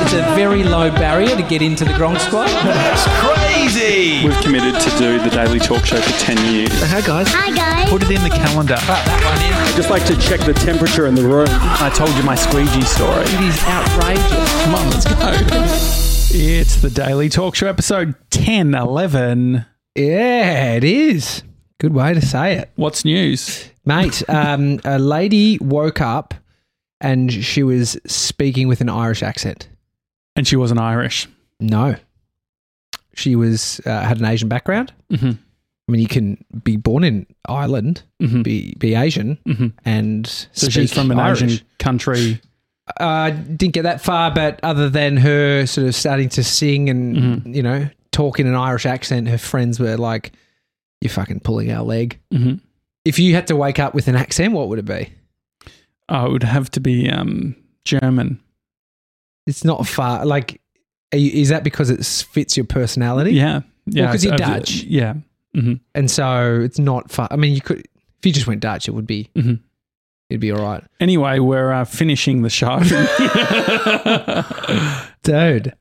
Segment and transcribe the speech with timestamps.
[0.00, 2.48] It's a very low barrier to get into the Gronk Squad.
[2.48, 4.24] That's crazy!
[4.24, 6.70] We've committed to do the Daily Talk Show for 10 years.
[6.84, 7.28] Hi guys.
[7.28, 7.90] Hi guys.
[7.90, 8.76] Put it in the calendar.
[8.76, 9.76] that one in.
[9.76, 11.48] Just like to check the temperature in the room.
[11.50, 13.20] I told you my squeegee story.
[13.20, 14.62] It is outrageous.
[14.64, 16.34] Come on, let's go.
[16.34, 19.66] It's the Daily Talk Show, episode 10, 11.
[19.94, 21.42] Yeah, it is.
[21.78, 22.70] Good way to say it.
[22.76, 23.68] What's news?
[23.84, 26.32] Mate, um, a lady woke up
[27.00, 29.68] and she was speaking with an Irish accent.
[30.36, 31.26] And she wasn't Irish.
[31.60, 31.96] No.
[33.14, 34.92] She was uh, had an Asian background.
[35.12, 35.30] Mm-hmm.
[35.30, 38.42] I mean, you can be born in Ireland, Mhm.
[38.44, 39.72] be be Asian, Mhm.
[39.84, 41.42] and So she's from an Irish.
[41.42, 42.40] Asian country.
[43.00, 47.16] Uh, didn't get that far, but other than her sort of starting to sing and
[47.16, 47.54] Mm-hmm.
[47.54, 50.32] you know talk in an Irish accent, her friends were like,
[51.00, 52.54] "You're fucking pulling our leg." Mm-hmm.
[53.04, 55.08] If you had to wake up with an accent, what would it be?
[56.08, 57.54] Oh, it would have to be um,
[57.84, 58.40] German.
[59.46, 60.24] It's not far.
[60.26, 60.60] Like,
[61.12, 63.32] are you, is that because it fits your personality?
[63.32, 63.60] Yeah.
[63.86, 64.10] Yeah.
[64.10, 64.82] 'cause you're it's- uh, Dutch.
[64.84, 65.14] Yeah.
[65.54, 67.28] hmm and so it's not far.
[67.30, 69.60] I mean, you could if you just went Dutch, it would be Mhm.
[70.28, 72.78] it'd be all right, Anyway, we're uh, finishing the show.
[75.22, 75.74] dude.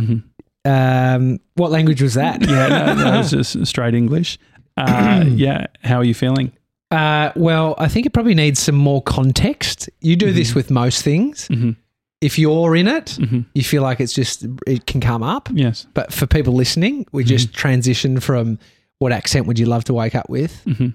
[0.00, 0.22] Mhm.
[0.64, 2.44] Um, what language was that?
[2.46, 4.38] Yeah, no, no, it's just straight English.
[4.76, 5.66] Uh, yeah.
[5.82, 6.52] How are you feeling?
[6.90, 9.90] Uh, well, I think it probably needs some more context.
[10.00, 11.46] You do this with most things.
[11.48, 11.76] Mhm.
[12.20, 13.44] If you're in it, Mhm.
[13.54, 15.48] you feel like it's just it can come up.
[15.52, 15.86] Yes.
[15.94, 18.58] But for people listening, we just transition from
[18.98, 20.62] what accent would you love to wake up with?
[20.64, 20.88] hmm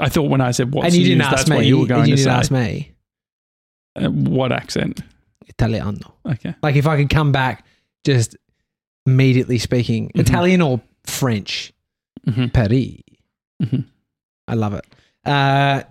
[0.00, 1.56] I thought when I said what's and you didn't news, ask that's me.
[1.56, 2.38] what you were going you to didn't say.
[2.38, 2.92] ask me.
[3.96, 5.00] Uh, what accent?
[5.48, 6.14] Italiano.
[6.26, 6.54] Okay.
[6.62, 7.64] Like if I could come back
[8.04, 8.36] just
[9.06, 10.20] immediately speaking Mhm.
[10.20, 11.72] Italian or French,
[12.52, 13.00] Paris.
[14.46, 14.84] I love it.
[15.24, 15.82] Uh,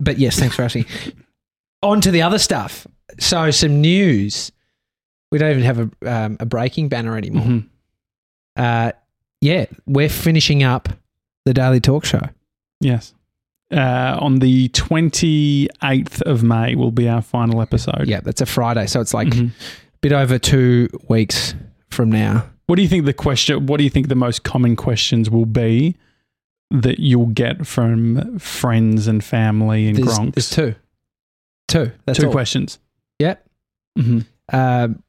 [0.00, 0.86] but yes, thanks for asking.
[1.82, 2.86] On to the other stuff.
[3.18, 4.52] So some news.
[5.30, 7.44] We don't even have a um, a breaking banner anymore.
[7.44, 7.58] hmm
[8.56, 8.92] Uh,
[9.40, 10.88] yeah, we're finishing up
[11.44, 12.22] the Daily Talk Show.
[12.80, 13.12] Yes.
[13.72, 18.04] Uh, on the 28th of May will be our final episode.
[18.06, 19.48] Yeah, that's a Friday, so it's like Mhm.
[19.50, 21.54] a bit over two weeks
[21.90, 22.46] from now.
[22.66, 25.46] What do you think the question, what do you think the most common questions will
[25.46, 25.96] be
[26.70, 30.34] that you'll get from friends and family and There's, gronks?
[30.34, 30.74] there's two,
[31.68, 31.92] two.
[32.06, 32.32] That's Two all.
[32.32, 32.78] questions.
[33.18, 33.44] Yep.
[33.98, 34.20] hmm
[34.52, 35.02] um,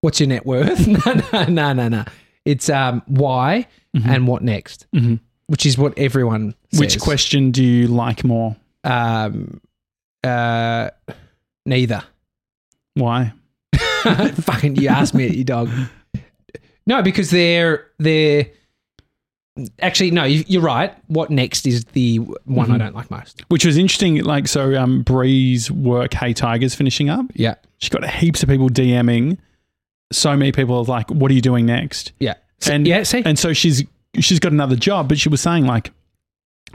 [0.00, 0.86] what's your net worth?
[0.86, 2.04] no, no, no, no, no.
[2.44, 3.66] It's um, why
[3.96, 4.06] Mhm.
[4.06, 5.20] and what next, Mhm.
[5.48, 6.80] which is what everyone says.
[6.80, 8.56] Which question do you like more?
[8.84, 9.60] Um,
[10.24, 10.88] uh,
[11.66, 12.02] neither.
[12.94, 13.32] Why?
[14.04, 15.68] Fucking, you asked me, you dog.
[16.84, 18.46] No, because they're they're
[19.80, 20.24] actually no.
[20.24, 20.94] you- You're right.
[21.08, 22.78] What next is the one I Mhm.
[22.78, 23.42] don't like most.
[23.48, 24.22] Which was interesting.
[24.22, 27.26] Like, so um, Bree's work, Hey Tigers, finishing up.
[27.34, 29.38] Yeah, She got heaps of people DMing.
[30.12, 32.34] So many people are like, "What are you doing next?" yeah,
[32.70, 33.02] And- yeah.
[33.02, 33.82] See, And so she's
[34.18, 35.90] she's got another job, but she was saying like,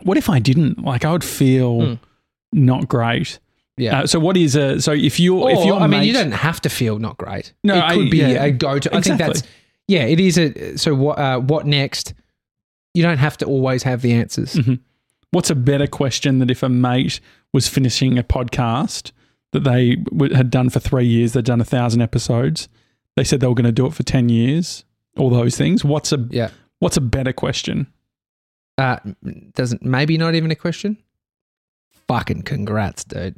[0.04, 0.84] "What if I didn't?
[0.84, 2.00] Like, I would feel Mm.
[2.54, 3.40] not great."
[3.78, 4.00] yeah.
[4.02, 6.60] Uh, so what is a so if you're if you're I mean, you don't have
[6.62, 7.54] to feel not great.
[7.64, 8.44] No, it I- could be yeah.
[8.46, 8.96] a go to.
[8.96, 9.44] I think that's
[9.88, 10.04] yeah.
[10.06, 12.14] It is a so what uh, what next?
[12.98, 14.56] You don't have to always have the answers.
[14.56, 14.80] Mhm.
[15.32, 17.20] What's a better question than if a mate
[17.54, 19.12] was finishing a podcast
[19.52, 19.98] that they
[20.36, 22.68] had done for three years, they'd done a thousand episodes,
[23.16, 24.84] they said they were going to do it for ten years,
[25.18, 25.84] all those things.
[25.86, 26.50] What's a Yeah.
[26.80, 27.88] what's a better question?
[28.78, 28.98] Uh,
[29.54, 30.98] doesn't maybe not even a question.
[32.08, 33.36] Fucking congrats, dude.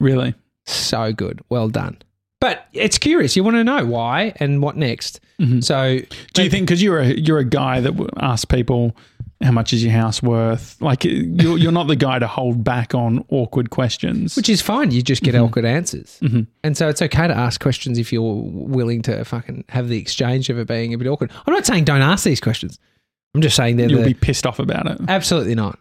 [0.00, 0.34] Really?
[0.66, 1.40] So good.
[1.48, 1.96] Well done.
[2.42, 3.36] But it's curious.
[3.36, 5.20] You want to know why and what next.
[5.40, 5.62] Mhm.
[5.62, 6.00] So
[6.34, 8.96] Do you think because you're a you're a guy that asks people
[9.40, 10.76] how much is your house worth?
[10.82, 14.34] Like you're you're not the guy to hold back on awkward questions.
[14.36, 14.90] which is fine.
[14.90, 15.44] You just get Mhm.
[15.44, 16.18] awkward answers.
[16.20, 16.48] Mhm.
[16.64, 20.50] And so it's okay to ask questions if you're willing to fucking have the exchange
[20.50, 21.30] of it being a bit awkward.
[21.46, 22.78] I'm not saying don't ask these questions.
[23.36, 24.98] I'm just saying they're you'll the, be pissed off about it.
[25.08, 25.78] absolutely not.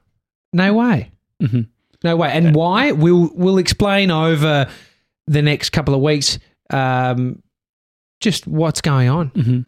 [0.53, 1.09] No way.
[1.41, 1.65] Mhm.
[2.03, 2.29] No way.
[2.31, 2.91] And why?
[2.91, 4.67] We'll we'll explain over
[5.27, 6.39] the next couple of weeks
[6.71, 7.41] um,
[8.19, 9.27] just what's going on.
[9.29, 9.59] hmm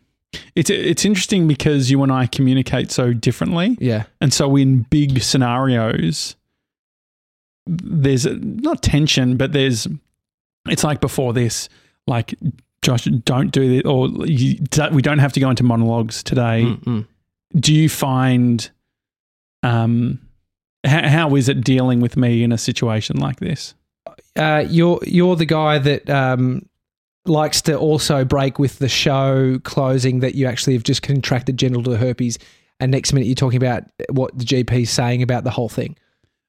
[0.56, 4.04] It's it's interesting because you and I communicate so differently, Yeah.
[4.22, 6.36] and so in big scenarios,
[7.68, 9.88] there's a, not tension, but there's
[10.70, 11.70] it's like before this,
[12.08, 12.36] like
[12.82, 14.60] Josh, don't do this, or you,
[14.92, 16.64] we don't have to go into monologues today.
[16.66, 17.08] Mm-mm.
[17.56, 18.70] Do you find,
[19.62, 20.20] um,
[20.86, 23.76] how, how is it dealing with me in a situation like this?
[24.36, 26.68] Uh, you're you're the guy that um,
[27.26, 31.96] likes to also break with the show closing that you actually have just contracted genital
[31.96, 32.38] herpes,
[32.80, 35.96] and next minute you're talking about what the GP's saying about the whole thing.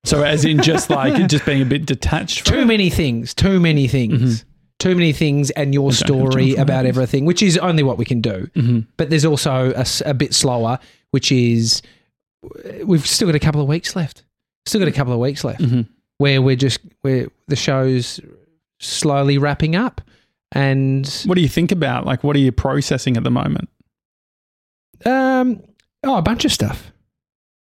[0.05, 2.47] So, as in just like just being a bit detached.
[2.47, 3.33] From Too many things.
[3.35, 4.43] Too many things.
[4.43, 4.45] Mhm.
[4.81, 7.83] too many things and your I don't have time story about everything, which is only
[7.83, 8.49] what we can do.
[8.55, 9.73] hmm But there's also
[10.05, 10.79] a bit slower,
[11.13, 11.81] which is
[12.85, 14.25] we've still got a couple of weeks left.
[14.67, 15.83] Still got a couple of weeks left hmm
[16.19, 18.21] where we're just where the show's
[18.81, 20.01] slowly wrapping up,
[20.53, 22.07] and What do you think about?
[22.07, 23.69] Like, what are you processing at the moment?
[25.05, 25.63] Um,
[26.03, 26.93] oh, a bunch of stuff.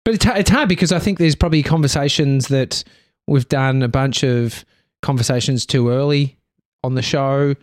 [0.04, 2.84] But it's, it's hard because I think there's probably conversations that
[3.26, 4.64] we've done a bunch of
[5.02, 6.36] conversations too early
[6.82, 7.54] on the show,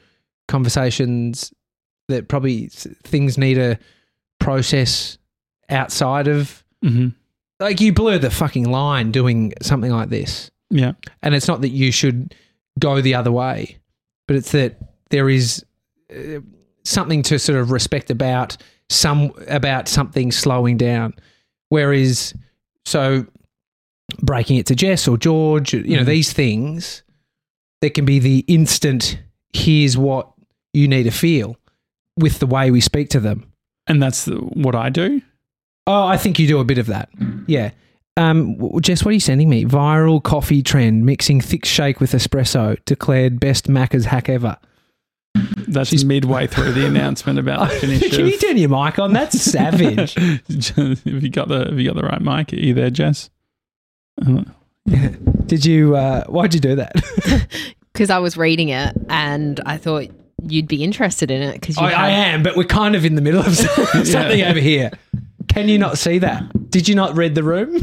[0.48, 1.54] conversations
[2.08, 2.68] that probably
[3.04, 3.78] things need a
[4.40, 5.18] process
[5.70, 6.64] outside of.
[6.84, 7.10] hmm
[7.60, 10.50] Like you blur the fucking line doing something like this.
[10.72, 10.94] Yeah.
[11.22, 12.34] And it's not that you should
[12.80, 13.78] go the other way,
[14.28, 14.78] but it's that
[15.12, 15.64] there is
[16.12, 16.40] uh,
[16.84, 18.58] something to sort of respect about
[18.90, 21.14] some about something slowing down.
[21.70, 22.34] Whereas,
[22.86, 23.26] so
[24.22, 26.08] breaking it to Jess or George, you know, Mhm.
[26.08, 27.04] these things,
[27.82, 29.20] there can be the instant.
[29.54, 30.30] Here's what
[30.74, 31.56] you need to feel
[32.18, 33.46] with the way we speak to them.
[33.88, 35.22] And that's the- what I do.
[35.88, 37.10] Oh, I think you do a bit of that.
[37.48, 37.72] Yeah.
[38.18, 39.64] Um, Jess, what are you sending me?
[39.66, 44.58] Viral coffee trend mixing thick shake with espresso declared best Macca's hack ever.
[45.68, 48.10] That's She's- midway through the announcement about the finish.
[48.16, 49.14] Can you turn your mic on?
[49.14, 50.14] That's savage.
[50.76, 52.52] have you got the Have you got the right mic?
[52.54, 53.30] Are you there, Jess?
[54.26, 54.44] Uh,
[55.46, 55.96] Did you?
[55.96, 56.94] Uh, why'd you do that?
[57.94, 60.08] because I was reading it and I thought
[60.44, 63.16] you'd be interested in it because you I, I am, but we're kind of in
[63.16, 64.50] the middle of something Yeah.
[64.50, 64.92] over here.
[65.48, 66.70] Can you not see that?
[66.70, 67.78] Did you not read the room?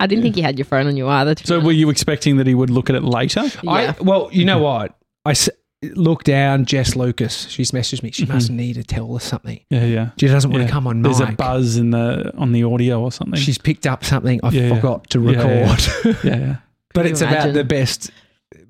[0.00, 1.34] I didn't think you had your phone on you either.
[1.44, 3.42] So, were you expecting that he would look at it later?
[3.62, 3.94] yeah.
[3.98, 4.96] I, well, you know what?
[5.26, 5.50] I s-
[5.82, 6.64] look down.
[6.66, 7.46] Jess Lucas.
[7.48, 8.10] She's messaged me.
[8.10, 8.34] She Mhm.
[8.34, 9.60] must need to tell us something.
[9.70, 10.10] Yeah, yeah.
[10.18, 10.66] She doesn't want Yeah.
[10.66, 11.30] to come on There's mic.
[11.30, 13.40] a buzz in the on the audio or something.
[13.40, 14.74] She's picked up something I Yeah, yeah.
[14.76, 15.72] forgot to Yeah, yeah.
[15.72, 16.16] record.
[16.24, 16.56] yeah, yeah.
[16.94, 18.10] but it's you about the best.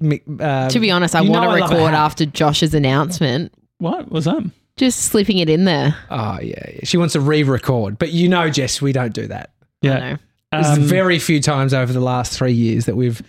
[0.00, 3.52] mi- Um, to be honest, I want to I love a record after Josh's announcement.
[3.78, 4.42] What was that?
[4.76, 5.94] Just slipping it in there.
[6.10, 6.80] Oh yeah, yeah.
[6.84, 9.50] she wants to re-record, but you know, Jess, we don't do that.
[9.82, 9.98] I Yeah.
[9.98, 10.16] know.
[10.52, 13.20] There's Um, very few times over the last three years that we've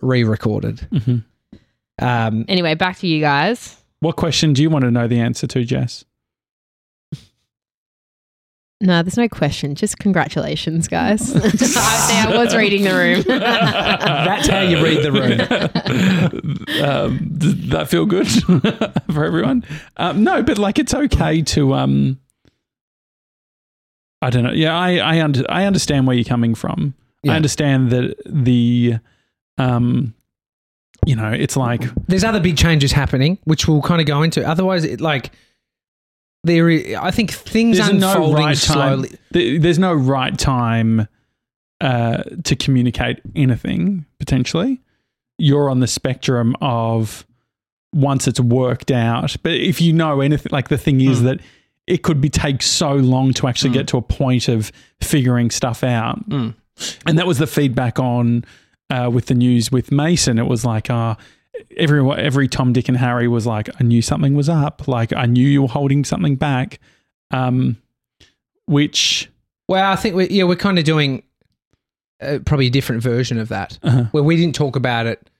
[0.00, 0.86] re-recorded.
[0.92, 1.24] mhm.
[2.00, 3.76] Um, Anyway, back to you guys.
[4.00, 6.04] What question do you want to know the answer to, Jess?
[8.82, 9.74] No, there's no question.
[9.74, 11.36] Just congratulations, guys.
[11.36, 13.22] I, see, I was reading the room.
[13.28, 16.82] That's how you read the room.
[16.82, 18.26] um, does that feel good
[19.12, 19.64] for everyone?
[19.98, 21.74] Um, no, but like it's okay to.
[21.74, 22.20] Um,
[24.22, 24.52] I don't know.
[24.52, 26.94] Yeah, I I, under, I understand where you're coming from.
[27.22, 27.32] Yeah.
[27.32, 28.94] I understand that the,
[29.58, 30.14] um,
[31.06, 34.46] you know, it's like there's other big changes happening, which we'll kind of go into.
[34.46, 35.30] Otherwise, it, like
[36.44, 39.10] there, i- I think things there's no unfolding right slowly.
[39.32, 41.06] th- There's no right time
[41.80, 44.04] uh, to communicate anything.
[44.18, 44.80] Potentially,
[45.38, 47.26] you're on the spectrum of
[47.94, 49.36] once it's worked out.
[49.42, 51.24] But if you know anything, like the thing is Hmm.
[51.26, 51.40] that
[51.86, 53.74] it could be take so long to actually Hmm.
[53.78, 54.70] get to a point of
[55.02, 56.28] figuring stuff out.
[56.28, 56.54] Mm.
[57.06, 58.44] And that was the feedback on
[58.90, 60.38] uh, with the news with Mason.
[60.38, 61.14] It was like, uh,
[61.76, 64.86] every every Tom, Dick, and Harry was like, I knew something was up.
[64.88, 66.80] Like I knew you were holding something back.
[67.30, 67.76] Um,
[68.66, 69.30] which
[69.68, 71.22] Well, I think we yeah we're kind of doing
[72.20, 75.30] uh, probably a different version of that, uh, where we didn't talk about it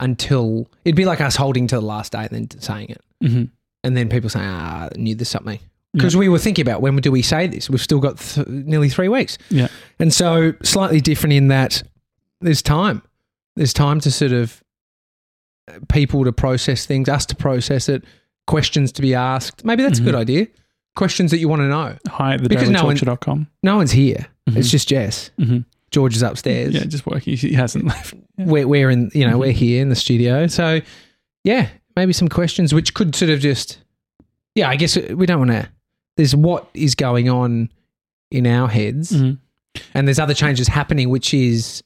[0.00, 3.50] until it'd be like us holding to the last day and then saying it, mhm.
[3.82, 5.60] and then people saying, "Ah, I knew there's something."
[5.94, 7.70] Because we were thinking about when do we say this?
[7.70, 9.38] We've still got th- nearly three weeks.
[9.48, 9.68] Yeah.
[9.98, 11.82] And so slightly different in that
[12.40, 13.02] there's time.
[13.56, 14.62] There's time to sort of
[15.68, 18.04] uh, people to process things, us to process it,
[18.46, 19.64] questions to be asked.
[19.64, 20.02] Maybe that's Mhm.
[20.02, 20.46] a good idea.
[20.96, 21.96] Questions that you want to know.
[22.08, 23.46] hi at the Because no one-.
[23.62, 24.26] No one's here.
[24.48, 24.70] It's Mhm.
[24.70, 25.30] just Jess.
[25.38, 25.64] Mhm.
[25.90, 26.74] George is upstairs.
[26.74, 27.36] Yeah, just working.
[27.36, 28.14] He hasn't left.
[28.36, 28.44] Yeah.
[28.46, 29.40] We're, we're in, you know, Mhm.
[29.40, 30.46] we're here in the studio.
[30.46, 30.80] So,
[31.44, 33.78] yeah, maybe some questions which could sort of just,
[34.54, 35.68] yeah, I guess we don't want to.
[36.16, 37.70] There's what is going on
[38.30, 39.38] in our heads, Mhm.
[39.94, 41.82] and there's other changes happening, which is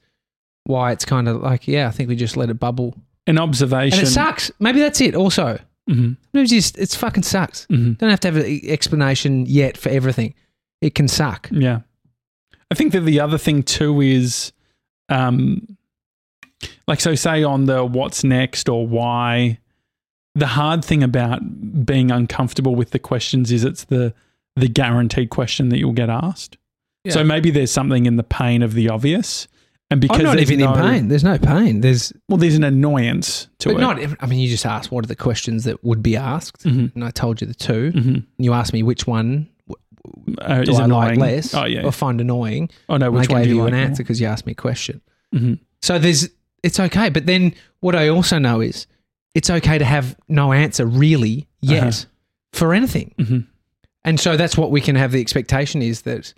[0.64, 2.95] why it's kind of like, yeah, I think we just let it bubble.
[3.26, 3.99] An observation.
[4.00, 4.50] And it sucks.
[4.61, 5.59] Maybe that's it also.
[5.90, 6.16] Mhm.
[6.35, 7.66] It's just, it's fucking sucks.
[7.66, 7.99] Mhm.
[7.99, 10.35] Don't have to have an explanation yet for everything.
[10.81, 11.49] It can suck.
[11.52, 11.81] Yeah.
[12.71, 14.52] I think that the other thing too is
[15.09, 15.76] um
[16.87, 19.59] like so say on the what's next or why
[20.35, 24.14] the hard thing about being uncomfortable with the questions is it's the
[24.57, 26.57] the guaranteed question that you'll get asked.
[27.09, 29.49] So maybe there's something in the pain of the obvious
[29.92, 31.08] and because I'm not even no, in pain.
[31.08, 31.80] There's no pain.
[31.80, 33.80] There's, Well, there's an annoyance to but it.
[33.80, 36.64] not, ev- I mean, you just asked what are the questions that would be asked.
[36.64, 36.94] Mhm.
[36.94, 37.92] And I told you the two.
[37.92, 38.25] Mhm.
[38.38, 39.49] You asked me which one
[40.38, 41.18] Uh, do is I annoying.
[41.20, 41.82] like less Oh yeah.
[41.84, 42.68] or find annoying.
[42.88, 43.87] Oh no, And I which one do you, you like an more?
[43.87, 45.00] answer because you asked me a question.
[45.34, 45.58] Mhm.
[45.80, 46.28] So there's
[46.62, 47.08] it's okay.
[47.08, 48.87] But then what I also know is
[49.34, 52.04] it's okay to have no answer really yet Uh-huh.
[52.52, 53.14] for anything.
[53.18, 53.46] Mhm.
[54.04, 56.34] And so that's what we can have the expectation is that,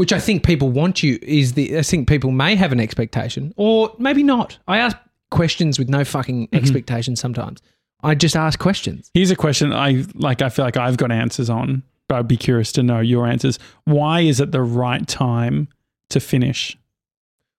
[0.00, 3.52] which I think people want you is the, I think people may have an expectation
[3.58, 4.56] or maybe not.
[4.66, 4.96] I ask
[5.30, 6.56] questions with no fucking Mm-hmm.
[6.56, 7.60] expectation sometimes.
[8.02, 9.10] I just ask questions.
[9.12, 10.40] Here's a question I like.
[10.40, 13.58] I feel like I've got answers on, but I'd be curious to know your answers.
[13.84, 15.68] Why is it the right time
[16.08, 16.78] to finish?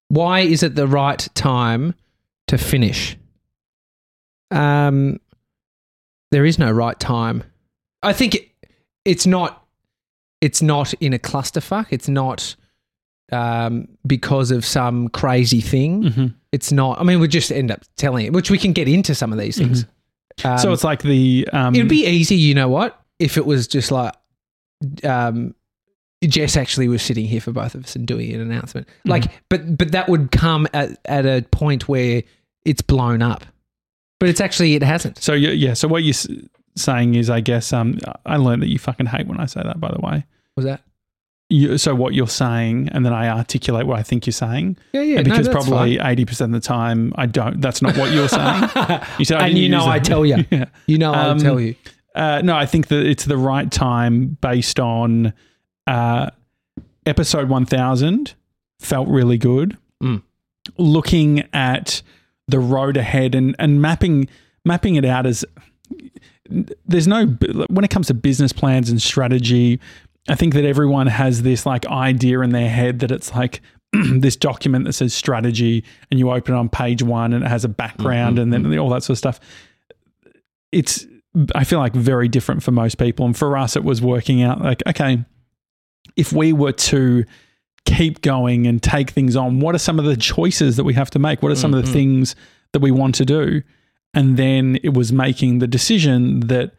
[0.08, 1.94] Why is it the right time
[2.48, 3.18] to finish?
[4.50, 5.20] Um,
[6.32, 7.44] there is no right time.
[8.02, 8.48] I think it,
[9.06, 9.61] it's not.
[10.42, 11.88] It's not in a clusterfuck.
[11.92, 12.56] It's not
[13.32, 16.04] um, because of some crazy thing.
[16.04, 16.28] Mm-hmm.
[16.52, 17.00] It's not.
[17.00, 19.40] I mean, we just end up telling it, which we can get into some of
[19.40, 19.86] these things.
[20.44, 23.00] Um, so it's like the um, it'd be easy, you know what?
[23.20, 24.14] If it was just like,
[25.04, 25.54] um,
[26.24, 28.88] Jess actually was sitting here for both of us and doing an announcement.
[29.06, 32.24] Like, but but that would come at at a point where
[32.66, 33.46] it's blown up.
[34.20, 35.22] But it's actually it hasn't.
[35.22, 35.74] So yeah.
[35.74, 36.16] So what you're
[36.76, 39.80] saying is, I guess, um, I learned that you fucking hate when I say that.
[39.80, 40.26] By the way.
[40.56, 40.82] Was that?
[41.50, 45.02] You, so what you're saying, and then I articulate what I think you're saying, Yeah,
[45.02, 45.18] yeah.
[45.18, 47.60] And because no, probably eighty percent of the time I don't.
[47.60, 48.70] That's not what you're saying.
[49.20, 50.06] You said, and you know, I that.
[50.06, 50.66] tell you, yeah.
[50.88, 51.76] you know, I'll Um, tell you.
[52.16, 55.34] Uh, no, I think that it's the right time based on
[55.88, 56.30] uh,
[57.06, 58.34] episode 1000
[58.80, 59.78] felt really good.
[60.04, 60.22] Mm.
[60.78, 62.02] Looking at
[62.48, 64.28] the road ahead and, and mapping
[64.66, 65.44] mapping it out as
[66.86, 67.26] there's no
[67.70, 69.80] when it comes to business plans and strategy.
[70.28, 73.62] I think that everyone has this like idea in their head that it's like
[73.94, 77.66] this document that says strategy, and you open it on page one and it has
[77.66, 78.80] a background mm-hmm, and then mm-hmm.
[78.80, 79.40] all that sort of stuff.
[80.72, 81.06] It's
[81.56, 83.26] I feel like very different for most people.
[83.26, 85.24] And for us, it was working out like, okay,
[86.16, 87.24] if we were to
[87.86, 91.10] keep going and take things on, what are some of the choices that we have
[91.12, 91.42] to make?
[91.42, 91.94] What are some of the mm-hmm.
[91.94, 92.36] things
[92.74, 93.62] that we want to do?
[94.14, 96.74] And then it was making the decision that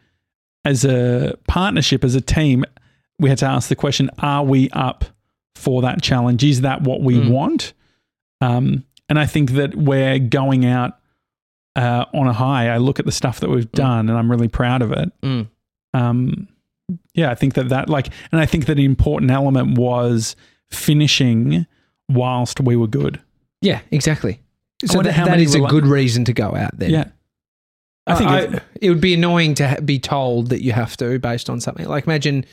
[0.65, 2.65] as a partnership, as a team,
[3.23, 5.05] we had to ask the question are we up
[5.55, 6.45] for that challenge?
[6.45, 7.31] Is that what we Mm.
[7.31, 7.73] want?
[8.41, 10.99] Um, and I think that we're going out
[11.77, 12.69] uh, on a high.
[12.69, 15.11] I look at the stuff that we've done and I'm really proud of it.
[15.23, 15.49] Mm.
[15.95, 16.49] Um,
[17.15, 20.37] yeah, I think that that like, and I think that an important element was
[20.71, 21.67] finishing
[22.11, 23.21] whilst we were good.
[23.63, 24.41] Yeah, exactly.
[24.85, 26.91] So wonder that, how that many is a rela- good reason to go out there.
[26.91, 27.05] Yeah.
[28.07, 31.49] I think it- it would be annoying to be told that you have to based
[31.49, 31.87] on something.
[31.87, 32.45] Like imagine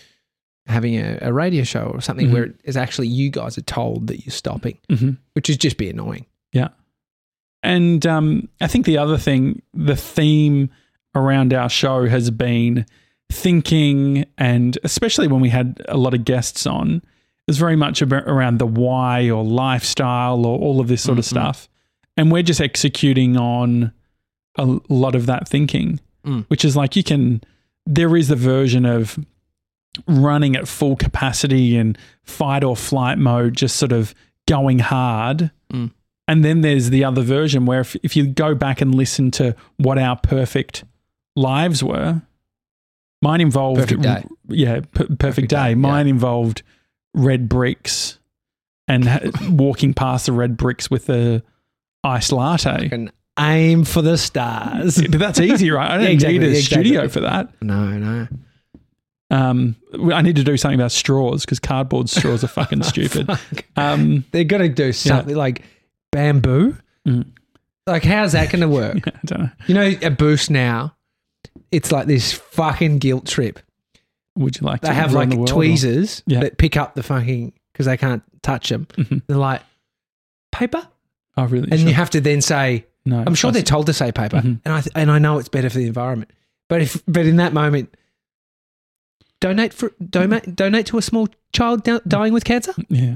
[0.69, 2.33] having a, a radio show or something Mhm.
[2.33, 5.17] where it's actually you guys are told that you're stopping, Mhm.
[5.33, 6.25] which would just be annoying.
[6.53, 6.69] Yeah.
[7.63, 10.69] And um, I think the other thing, the theme
[11.15, 12.85] around our show has been
[13.31, 17.03] thinking, and especially when we had a lot of guests on, it
[17.47, 21.25] was very much about, around the why or lifestyle or all of this sort of
[21.25, 21.29] Mhm.
[21.29, 21.69] stuff.
[22.15, 23.91] And we're just executing on
[24.57, 26.45] a lot of that thinking, Mm.
[26.47, 27.41] which is like you can,
[27.85, 29.17] there is a version of
[30.07, 34.13] running at full capacity and fight or flight mode, just sort of
[34.47, 35.51] going hard.
[35.73, 35.91] Mm.
[36.27, 39.55] And then there's the other version where if, if you go back and listen to
[39.77, 40.83] what our perfect
[41.35, 42.21] lives were,
[43.21, 44.23] mine involved, Perfect day.
[44.47, 45.55] yeah, per- perfect, Perfect day.
[45.55, 45.75] day, yeah.
[45.75, 46.61] Mine involved
[47.15, 48.19] red bricks
[48.87, 49.19] and ha-
[49.49, 51.41] walking past the red bricks with a
[52.03, 52.89] iced latte.
[52.91, 55.01] And aim for the stars.
[55.01, 55.89] But that's easy, right?
[55.91, 56.83] I don't Yeah, exactly, need a exactly.
[56.85, 57.49] studio for that.
[57.61, 58.27] no, no.
[59.31, 59.75] Um,
[60.13, 63.27] I need to do something about straws because cardboard straws are fucking stupid.
[63.27, 63.65] Fuck.
[63.75, 65.63] Um, They're going to do something like
[66.11, 66.75] bamboo.
[67.07, 67.27] Mm.
[67.85, 69.07] Like, how's that going to work?
[69.07, 69.49] I don't know.
[69.67, 70.95] you know, a boost now,
[71.71, 73.59] it's like this fucking guilt trip.
[74.35, 76.39] Would you like They to have run like the world tweezers Yeah.
[76.41, 78.87] that pick up the fucking, because they can't touch them.
[78.97, 79.21] Mhm.
[79.27, 79.61] They're like,
[80.51, 80.87] paper?
[81.37, 81.69] Oh, really?
[81.71, 81.89] And Sure.
[81.89, 84.59] you have to then say, no, I'm sure they're told to say paper, Mhm.
[84.65, 86.31] and I th- and I know it's better for the environment.
[86.67, 87.95] But if but in that moment,
[89.41, 92.73] donate for donate donate to a small child dying with cancer.
[92.89, 93.15] yeah.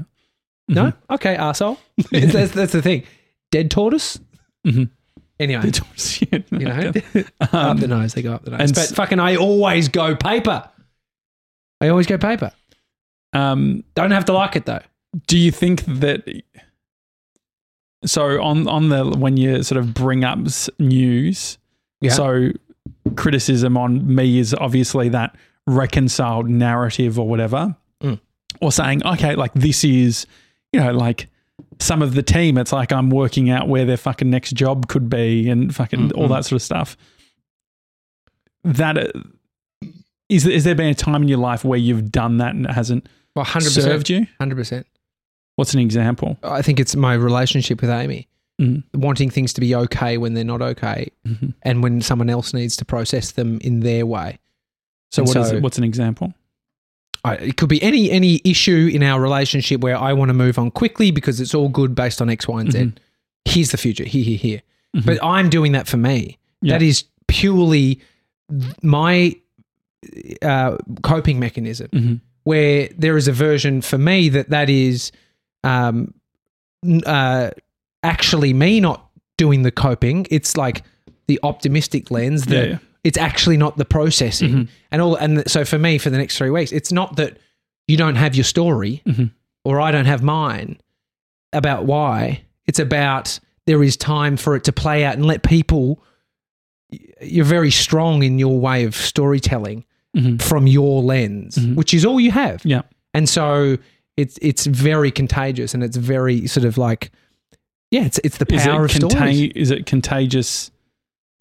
[0.68, 1.78] No, okay, arsehole.
[2.10, 3.04] that's that's the thing.
[3.50, 4.18] Dead tortoise.
[4.66, 4.88] Mhm.
[5.38, 6.44] Anyway, Mhm.
[7.12, 8.60] you know, up Um, the nose they go up the nose.
[8.60, 10.68] and But fucking, I always go paper.
[11.80, 12.52] I always go paper.
[13.32, 14.80] um, Don't have to like it though.
[15.26, 16.24] do you think that?
[18.06, 20.38] So on on the when you sort of bring up
[20.78, 21.58] news,
[22.00, 22.12] Yeah.
[22.12, 22.50] so
[23.16, 25.34] criticism on me is obviously that
[25.66, 28.20] reconciled narrative or whatever, Mm.
[28.60, 30.26] or saying okay, like this is
[30.72, 31.28] you know like
[31.80, 32.58] some of the team.
[32.58, 36.26] It's like I'm working out where their fucking next job could be and fucking all
[36.26, 36.30] Mhm.
[36.30, 36.96] that sort of stuff.
[38.64, 39.88] That is, uh,
[40.28, 42.72] is is there been a time in your life where you've done that and it
[42.72, 43.06] hasn't
[43.36, 44.26] Well, hundred served you?
[44.38, 44.86] hundred percent.
[45.56, 46.38] What's an example?
[46.42, 48.28] I think it's my relationship with Amy.
[48.62, 48.84] Mm.
[48.94, 51.54] wanting things to be okay when they're not okay, Mhm.
[51.62, 54.38] and when someone else needs to process them in their way.
[55.14, 55.62] So what is so- it?
[55.62, 56.34] What's an example?
[57.26, 60.58] I, it could be any any issue in our relationship where I want to move
[60.58, 62.78] on quickly because it's all good based on X, Y, and Z.
[62.78, 62.96] Mhm.
[63.46, 64.04] Here's the future.
[64.04, 64.62] Here, here, here.
[64.94, 65.06] Mhm.
[65.06, 66.36] But I'm doing that for me.
[66.60, 66.74] Yeah.
[66.74, 68.00] That is purely
[68.82, 69.34] my
[70.42, 71.88] uh, coping mechanism.
[71.92, 72.20] Mhm.
[72.42, 75.10] Where there is a version for me that that is
[75.62, 76.12] um,
[77.06, 77.50] uh,
[78.02, 80.26] actually me not doing the coping.
[80.30, 80.82] It's like
[81.26, 82.78] the optimistic lens that Yeah, yeah.
[83.04, 84.68] It's actually not the processing Mhm.
[84.90, 87.36] and all and so for me for the next three weeks it's not that
[87.86, 89.30] you don't have your story Mhm.
[89.64, 90.78] or i don't have mine
[91.52, 96.02] about why it's about there is time for it to play out and let people
[97.20, 99.84] you're very strong in your way of storytelling
[100.16, 100.40] Mhm.
[100.40, 101.74] from your lens Mhm.
[101.74, 102.82] which is all you have Yeah.
[103.12, 103.78] and so
[104.16, 107.10] it's it's very contagious and it's very sort of like
[107.90, 110.70] yeah it's it's the power it, of stories is it contagious?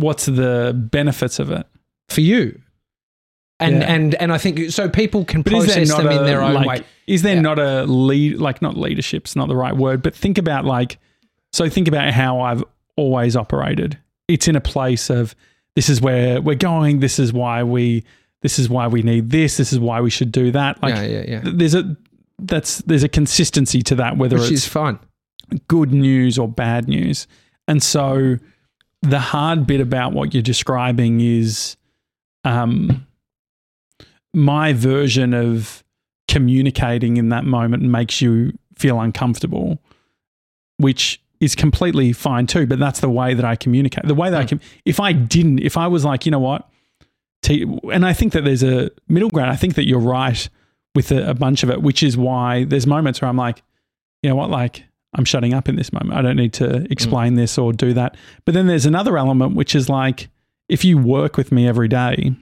[0.04, 1.66] What's the benefits of it?
[2.10, 2.60] for you
[3.60, 3.94] and Yeah.
[3.94, 6.68] and and i think so people can But process them in a, their own like,
[6.68, 7.42] way Is there Yeah.
[7.42, 10.98] not a lead, like not leadership's not the right word, but think about like,
[11.52, 12.64] so think about how I've
[12.96, 13.98] always operated.
[14.28, 15.36] It's in a place of
[15.76, 17.00] this is where we're going.
[17.00, 18.04] This is why we,
[18.42, 19.58] this is why we need this.
[19.58, 20.82] This is why we should do that.
[20.84, 21.96] Like yeah yeah yeah there's a,
[22.40, 25.00] that's, there's a consistency to that, whether which it's fun
[25.68, 27.28] good news or bad news.
[27.68, 28.38] And so
[29.04, 31.78] the hard bit about what you're describing is
[32.44, 33.06] um,
[34.34, 35.84] my version of
[36.28, 39.80] communicating in that moment makes you feel uncomfortable,
[40.78, 42.66] which is completely fine too.
[42.66, 44.08] But that's the way that I communicate.
[44.08, 44.50] The way that I Mm.
[44.50, 46.68] can, if I didn't, if I was like, you know what,
[47.44, 49.52] T- and I think that there's a middle ground.
[49.52, 50.48] I think that you're right
[50.96, 53.62] with a, a bunch of it, which is why there's moments where I'm like,
[54.22, 56.14] you know what, like I'm shutting up in this moment.
[56.14, 58.16] I don't need to explain this or do that.
[58.46, 60.30] But then there's another element, which is like,
[60.70, 62.36] if you work with me every day,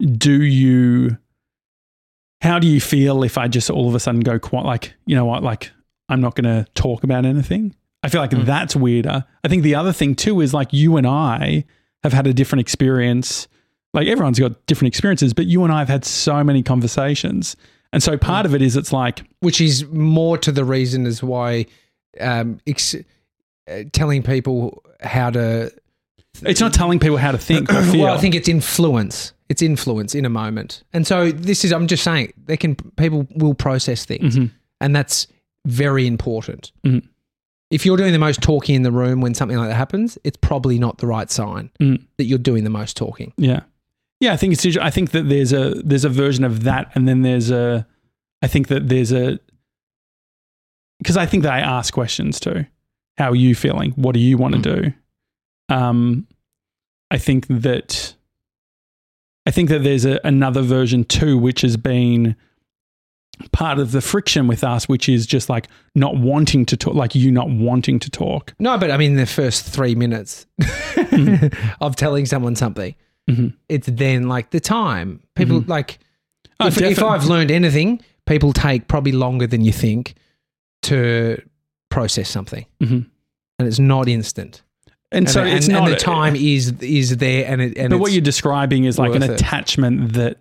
[0.00, 1.18] do you,
[2.40, 5.14] how do you feel if I just all of a sudden go quite like, you
[5.14, 5.70] know what, like
[6.08, 7.74] I'm not going to talk about anything?
[8.02, 8.46] I feel like Mm.
[8.46, 9.24] that's weirder.
[9.44, 11.64] I think the other thing too is like you and I
[12.02, 13.46] have had a different experience.
[13.92, 17.56] Like everyone's got different experiences, but you and I have had so many conversations.
[17.92, 21.22] And so part of it is it's like, which is more to the reason as
[21.22, 21.66] why
[22.20, 22.94] um, ex-
[23.70, 25.72] uh, telling people how to.
[26.42, 28.04] it's not telling people how to think or feel.
[28.04, 29.32] Well, I think it's influence.
[29.48, 31.72] It's influence in a moment, and so this is.
[31.72, 32.76] I'm just saying they can.
[32.76, 34.50] People will process things, Mhm.
[34.80, 35.26] and that's
[35.66, 36.70] very important.
[36.86, 37.02] Mhm.
[37.72, 40.36] If you're doing the most talking in the room when something like that happens, it's
[40.36, 42.00] probably not the right sign Mm.
[42.18, 43.32] that you're doing the most talking.
[43.38, 43.60] Yeah,
[44.20, 44.32] yeah.
[44.32, 44.76] I think it's.
[44.76, 47.86] I think that there's a there's a version of that, and then there's a.
[48.42, 49.38] I think that there's a.
[50.98, 52.66] Because I think that I ask questions too.
[53.16, 53.92] How are you feeling?
[53.92, 54.92] What do you want to do?
[55.74, 56.26] Um,
[57.10, 58.14] I think that.
[59.46, 62.36] I think that there's a, another version too, which has been
[63.52, 67.14] part of the friction with us, which is just like not wanting to talk, like
[67.14, 68.54] you not wanting to talk.
[68.58, 70.46] No, but I mean the first three minutes
[71.80, 72.94] of telling someone something,
[73.30, 73.54] Mhm.
[73.68, 75.20] it's then like the time.
[75.34, 75.98] People like
[76.62, 80.14] Oh, if, if I've learned anything, people take probably longer than you think
[80.82, 81.40] to
[81.90, 83.06] process something, Mhm.
[83.58, 84.62] and it's not instant.
[85.12, 87.90] and, so and, it's and, not and the time is is there, and it and
[87.90, 89.34] but what you're describing is like an worth it.
[89.40, 90.38] attachment that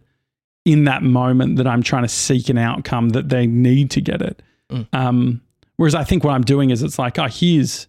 [0.65, 4.21] in that moment that I'm trying to seek an outcome that they need to get
[4.21, 4.41] it.
[4.71, 4.87] Mm.
[4.93, 5.41] Um,
[5.77, 7.87] whereas I think what I'm doing is it's like, oh, here's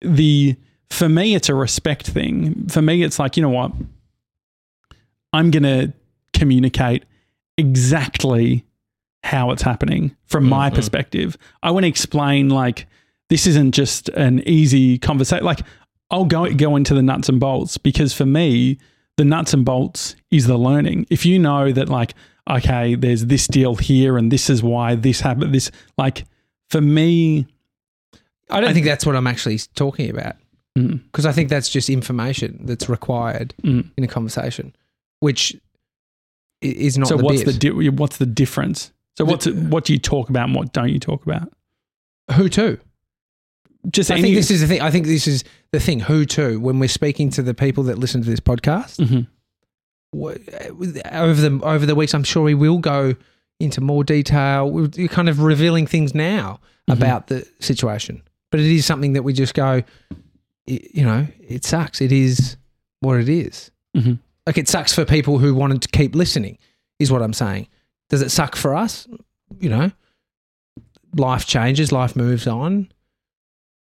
[0.00, 0.56] the,
[0.88, 2.68] for me, it's a respect thing.
[2.68, 3.72] For me, it's like, you know what?
[5.32, 5.92] I'm going to
[6.32, 7.04] communicate
[7.58, 8.64] exactly
[9.22, 10.74] how it's happening from my Mhm.
[10.74, 11.36] perspective.
[11.62, 12.86] I want to explain like
[13.28, 15.44] this isn't just an easy conversation.
[15.44, 15.60] Like
[16.10, 18.78] I'll go go into the nuts and bolts because for me,
[19.16, 21.06] the nuts and bolts is the learning.
[21.10, 22.14] If you know that like
[22.48, 26.24] okay, there's this deal here and this is why this happened, this like
[26.70, 27.46] for me,
[28.48, 30.36] I don't I- think that's what I'm actually talking about
[30.78, 33.90] mm, because I think that's just information that's required mm.
[33.96, 34.76] in a conversation,
[35.20, 35.56] which
[36.62, 37.08] is not.
[37.08, 37.60] so the what's bit.
[37.60, 38.92] the di- what's the difference?
[39.16, 41.52] So The- what's what do you talk about and what don't you talk about?
[42.34, 42.78] who to?
[43.90, 44.80] Just I any, think this is the thing.
[44.80, 46.00] I think this is the thing.
[46.00, 46.58] Who to?
[46.58, 49.26] When we're speaking to the people that listen to this podcast, Mhm.
[50.12, 53.14] wh- over the over the weeks, I'm sure we will go
[53.60, 54.68] into more detail.
[54.70, 56.58] We're kind of revealing things now
[56.90, 56.94] Mhm.
[56.96, 59.82] about the situation, but it is something that we just go.
[60.66, 62.00] You know, it sucks.
[62.00, 62.56] It is
[63.00, 63.70] what it is.
[63.96, 64.18] Mhm.
[64.46, 66.58] Like it sucks for people who wanted to keep listening.
[66.98, 67.68] Is what I'm saying.
[68.08, 69.06] Does it suck for us?
[69.58, 69.90] You know,
[71.14, 71.92] life changes.
[71.92, 72.90] Life moves on.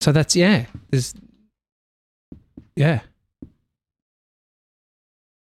[0.01, 0.65] So that's yeah.
[0.89, 1.13] There's
[2.75, 3.01] yeah.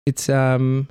[0.06, 0.88] It's um.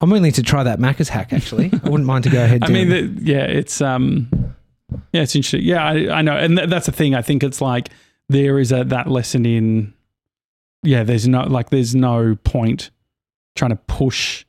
[0.00, 1.32] I'm willing to try that Macca's hack.
[1.32, 2.62] Actually, I wouldn't mind to go ahead.
[2.64, 4.28] I mean, the, yeah, it's um,
[5.12, 5.62] yeah, it's interesting.
[5.62, 7.14] Yeah, I, I know, and th- that's the thing.
[7.14, 7.90] I think it's like
[8.28, 9.92] there is a that lesson in,
[10.82, 12.90] yeah, there's no like there's no point
[13.56, 14.44] trying to push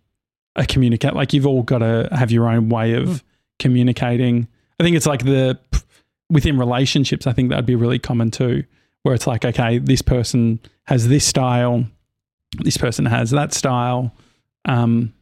[0.55, 1.13] a communicate.
[1.13, 3.15] Like you've all got to have your own way of Hmm.
[3.59, 4.47] communicating.
[4.79, 5.59] I think it's like the
[6.29, 7.27] within relationships.
[7.27, 8.63] I think that'd be really common too,
[9.03, 11.85] where it's like, okay, this person has this style,
[12.59, 14.13] this person has that style.
[14.65, 15.13] Um,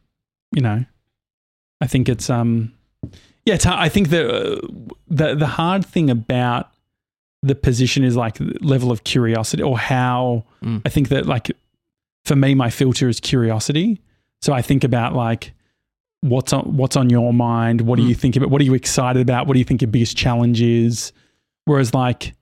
[0.52, 0.84] you know,
[1.80, 2.72] I think it's um,
[3.44, 3.66] yeah, it's.
[3.66, 4.60] I think the uh,
[5.08, 6.70] the the hard thing about
[7.42, 10.82] the position is like level of curiosity or how Mm.
[10.84, 11.50] I think that like
[12.24, 14.00] for me my filter is curiosity.
[14.42, 15.52] So I think about like
[16.20, 18.08] what's on what's on your mind, what do Mm.
[18.08, 20.60] you think about, what are you excited about, what do you think your biggest challenge
[20.60, 21.12] is?
[21.64, 22.34] Whereas like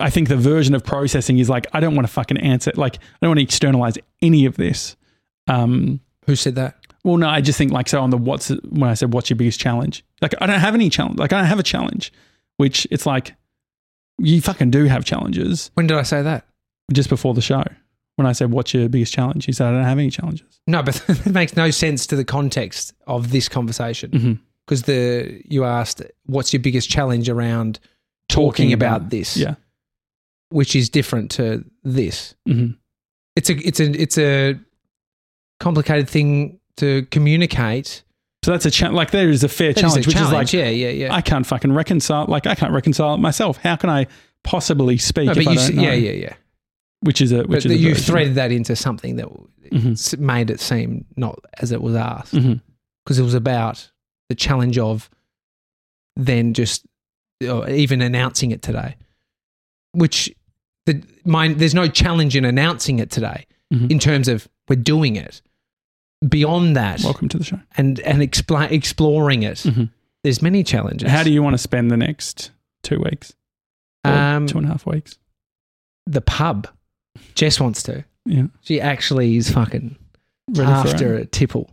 [0.00, 2.96] I think the version of processing is like I don't want to fucking answer like
[2.96, 4.96] I don't want to externalize any of this.
[5.46, 6.74] Um Who said that?
[7.04, 9.36] well, no, I just think like so on the what's when I said what's your
[9.36, 10.04] biggest challenge?
[10.20, 11.18] Like I don't have any challenge.
[11.18, 12.12] Like I don't have a challenge,
[12.56, 13.34] which it's like
[14.18, 15.70] you fucking do have challenges.
[15.74, 16.46] When did I say that?
[16.92, 17.62] Just before the show,
[18.16, 20.60] when I said what's your biggest challenge, you said I don't have any challenges.
[20.66, 24.32] No, but it makes no sense to the context of this conversation Mm-hmm.
[24.64, 27.78] because the you asked what's your biggest challenge around
[28.28, 29.54] talking, about, this, Yeah.
[30.50, 32.34] which is different to this.
[32.46, 32.68] hmm
[33.36, 34.58] It's a it's a it's a
[35.60, 38.02] complicated thing to communicate.
[38.46, 40.28] So that's a cha- like there is a fair That is a challenge, which challenge,
[40.48, 41.12] is like yeah, yeah, yeah.
[41.12, 42.26] I can't fucking reconcile.
[42.28, 43.56] Like I can't reconcile it myself.
[43.56, 44.06] How can I
[44.44, 45.82] possibly speak no, but you, don't s- know?
[45.82, 46.34] yeah, yeah, yeah.
[47.00, 49.26] Which is a which But is you threaded that into something that
[49.72, 50.18] Mhm.
[50.20, 53.90] made it seem not as it was asked because it was about
[54.28, 55.10] the challenge of
[56.14, 56.86] then just
[57.50, 58.94] or even announcing it today,
[59.90, 60.32] which
[60.84, 63.90] the mine there's no challenge in announcing it today Mhm.
[63.90, 65.42] in terms of we're doing it.
[66.26, 67.60] Beyond that, Welcome to the show.
[67.76, 69.90] and and exploring it, Mhm.
[70.24, 71.10] there's many challenges.
[71.10, 72.50] How do you want to spend the next
[72.82, 73.34] two weeks?
[74.04, 75.18] Um, two and a half weeks.
[76.06, 76.68] the pub?
[77.34, 78.04] Jess wants to.
[78.24, 78.46] Yeah.
[78.62, 79.96] She actually is fucking
[80.48, 81.70] Ready after a tipple.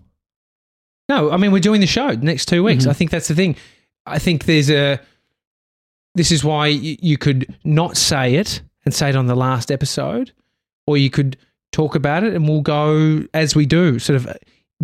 [1.07, 2.85] No, I mean we're doing the show next two weeks.
[2.85, 2.89] Mhm.
[2.89, 3.55] I think that's the thing.
[4.05, 4.99] I think there's a.
[6.15, 10.31] This is why you could not say it and say it on the last episode,
[10.85, 11.37] or you could
[11.73, 14.37] talk about it and we'll go as we do, sort of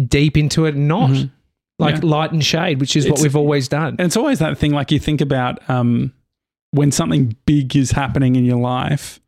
[0.08, 1.32] deep into it, not Mhm.
[1.80, 2.02] like Yeah.
[2.10, 3.96] light and shade, which is what we've always done.
[3.98, 6.12] And it's always that thing like you think about um,
[6.72, 9.20] when something big is happening in your life.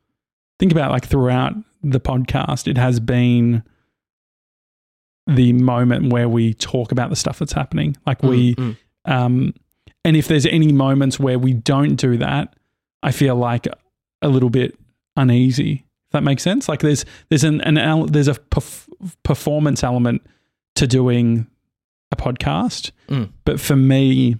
[0.59, 3.63] Think about like throughout the podcast, it has been
[5.27, 7.95] the moment where we talk about the stuff that's happening.
[8.05, 9.53] Like we, Mm, um,
[10.03, 12.55] and if there's any moments where we don't do that,
[13.03, 13.67] I feel like
[14.21, 14.77] a little bit
[15.15, 15.85] uneasy.
[16.11, 16.67] If that makes sense.
[16.67, 18.89] Like there's there's an, an ele- there's a perf-
[19.23, 20.21] performance element
[20.75, 21.47] to doing
[22.11, 23.29] a podcast, Mm.
[23.45, 24.35] but for me,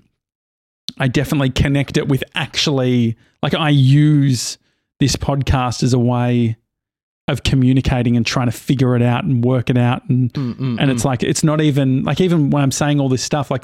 [0.98, 4.58] I definitely connect it with actually like I use
[5.00, 6.58] this podcast as a way
[7.32, 10.78] of communicating and trying to figure it out and work it out and mm, mm,
[10.80, 13.64] and it's like it's not even like even when I'm saying all this stuff, like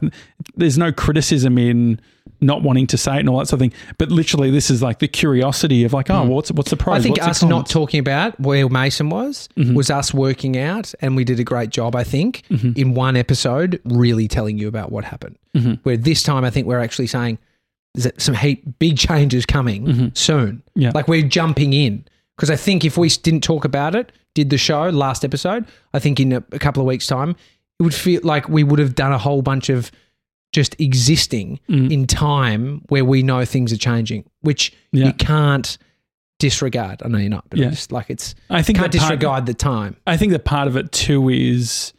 [0.56, 2.00] there's no criticism in
[2.40, 3.74] not wanting to say it and all that sort of thing.
[3.98, 6.28] But literally, this is like the curiosity of like, oh, Mm.
[6.28, 7.00] what's what's the pros?
[7.00, 9.74] I think what's us not talking about where Mason was Mhm.
[9.74, 11.96] was us working out, and we did a great job.
[11.96, 12.78] I think Mhm.
[12.78, 15.38] in one episode, really telling you about what happened.
[15.56, 15.80] Mhm.
[15.84, 17.40] Where this time, I think we're actually saying
[17.96, 20.18] there's some heat, big changes coming Mhm.
[20.18, 20.62] soon.
[20.76, 20.92] Yeah.
[20.94, 22.04] Like we're jumping in
[22.38, 26.00] because I think if we didn't talk about it, did the show last episode, I
[26.00, 27.32] think in a, a couple of weeks' time,
[27.80, 29.92] it would feel like we would have done a whole bunch of
[30.54, 31.92] just existing Mm.
[31.92, 35.08] in time where we know things are changing, which Yeah.
[35.08, 35.78] you can't
[36.40, 37.02] disregard.
[37.04, 37.70] I know you're not, but Yeah.
[37.70, 39.98] it's like it's I think can't disregard the time.
[40.06, 41.94] I think that part of it too is,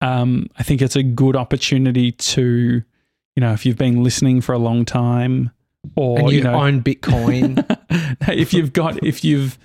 [0.00, 2.82] um, I think it's a good opportunity to,
[3.36, 5.50] you know, if you've been listening for a long time,
[5.96, 7.64] or and you, you know, own Bitcoin.
[8.28, 9.58] if you've got if you've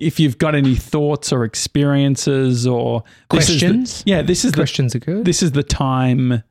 [0.00, 4.02] if you've got any thoughts or experiences or this the- Questions?
[4.06, 5.24] yeah, this is the Questions are good.
[5.24, 6.42] this is the time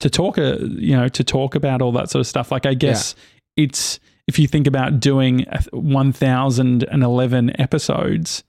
[0.00, 2.72] to talk uh, you know to talk about all that sort of stuff like i
[2.74, 3.16] guess
[3.56, 8.44] it's if you think about doing 1011 episodes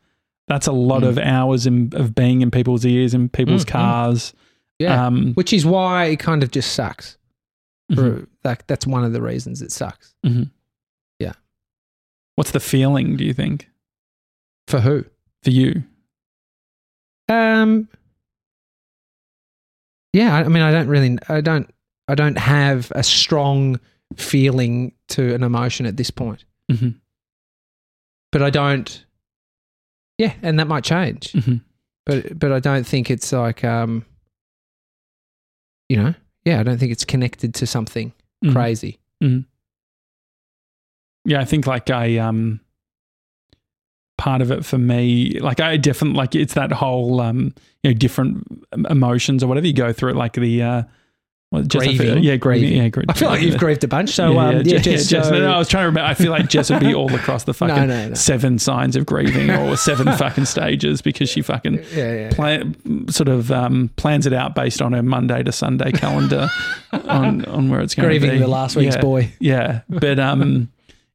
[0.47, 1.07] that's a lot Mm.
[1.09, 3.71] of hours in, of being in people's ears in people's Mm, mm.
[3.71, 4.33] cars
[4.79, 5.05] yeah.
[5.05, 7.17] um Which is why it kind of just sucks.
[7.91, 10.13] mhm, For, like, that's one of the reasons it sucks.
[10.25, 10.49] mhm.
[11.19, 11.33] Yeah.
[12.35, 13.69] what's the feeling do you think
[14.69, 15.03] For who?
[15.41, 15.83] for you
[17.27, 17.87] Um.
[20.13, 21.71] Yeah, I, I mean, I don't really, I don't,
[22.07, 23.79] I don't have a strong
[24.15, 26.45] feeling to an emotion at this point.
[26.71, 26.95] Mhm.
[28.31, 29.05] But I don't.
[30.17, 31.33] Yeah, and that might change.
[31.33, 31.61] Mhm.
[32.05, 34.05] But but I don't think it's like um.
[35.89, 36.13] You know,
[36.45, 38.11] yeah, I don't think it's connected to something
[38.43, 38.53] mm-hmm.
[38.53, 38.99] crazy.
[41.25, 42.59] Yeah, I think like I um
[44.19, 47.53] part of it for me, like I definitely like it's that whole um
[47.83, 48.45] you know different
[48.89, 50.83] emotions or whatever you go through, like the uh
[51.51, 52.23] well, Jess, I Grieving.
[52.23, 52.77] yeah, grieving, Grieving.
[52.83, 54.11] yeah, gr- I feel like you've grieved a bunch.
[54.11, 55.87] So yeah, um, yeah, yeah, Je- Jess, Jess- so- no, no, I was trying to
[55.87, 56.07] remember.
[56.07, 59.49] I feel like Jess would be all across the fucking no, seven signs of grieving
[59.49, 62.29] or seven fucking stages because she fucking Yeah, yeah.
[62.29, 62.75] plan,
[63.09, 66.49] sort of um, plans it out based on her Monday to Sunday calendar
[66.91, 68.43] on, on where it's going to Grieving be.
[68.43, 69.31] the last week's boy.
[69.39, 70.69] Yeah, but um,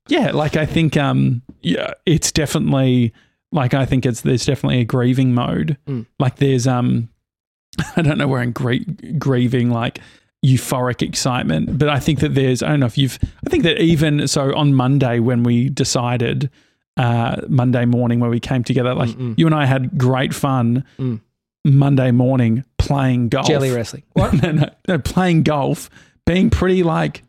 [0.09, 3.13] yeah, like I think um, yeah, it's definitely
[3.53, 5.77] like I think it's there's definitely a grieving mode.
[5.87, 6.07] Mm.
[6.19, 7.09] Like there's um,
[7.97, 8.85] I don't know where in grie-
[9.19, 10.01] grieving like
[10.45, 13.81] euphoric excitement, but I think that there's I don't know if you've I think that
[13.81, 16.51] even so on Monday when we decided
[16.97, 19.35] uh Monday morning where we came together like Mm-mm.
[19.37, 21.21] you and I had great fun Mm.
[21.67, 23.47] Monday morning playing golf.
[23.47, 24.03] Jelly wrestling.
[24.13, 24.35] What?
[24.35, 25.89] no, no, no, playing golf,
[26.27, 27.23] being pretty like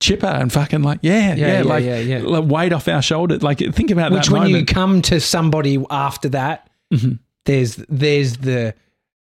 [0.00, 2.18] chipper and fucking like yeah, yeah, Yeah, yeah, like, yeah, yeah.
[2.18, 3.42] like weight off our shoulders.
[3.42, 7.18] Like think about Which that when you come to somebody after that, Mhm.
[7.46, 8.74] there's there's the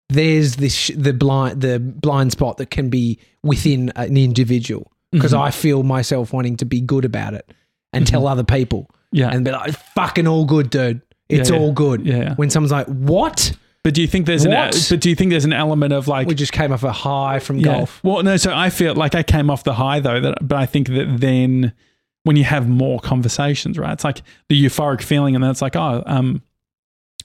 [0.10, 5.42] there's this the blind the blind spot that can be within an individual because Mhm.
[5.42, 7.52] I feel myself wanting to be good about it
[7.94, 11.02] and tell other people yeah, and be like fucking all good, dude.
[11.30, 12.06] It's all good.
[12.06, 12.34] yeah.
[12.36, 13.54] When someone's like, "What?"
[13.90, 14.52] But do you think there's an?
[14.52, 17.40] But do you think there's an element of like We just came off a high
[17.40, 17.64] from Yeah.
[17.80, 18.00] golf.
[18.04, 18.38] Well, no.
[18.38, 20.20] So I feel like I came off the high though.
[20.20, 21.74] That, but I think that then
[22.22, 23.92] when you have more conversations, right?
[23.94, 26.44] It's like the euphoric feeling, and then it's like, oh, um,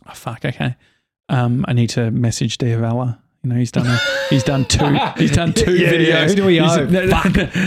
[0.08, 0.76] oh, fuck, okay,
[1.28, 3.18] um, I need to message Diavella.
[3.44, 3.98] You know, he's done a,
[4.30, 6.06] he's done two he's done two Yeah, videos.
[6.08, 6.86] yeah, who do we He's- owe?
[6.86, 7.04] No,